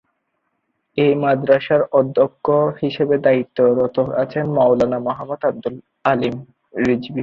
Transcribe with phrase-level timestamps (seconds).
[0.97, 2.45] এই মাদ্রাসার অধ্যক্ষ
[2.81, 5.75] হিসেবে দায়িত্বরত আছেন মাওলানা মুহাম্মদ আবদুল
[6.05, 6.35] আলিম
[6.79, 7.19] রিজভী।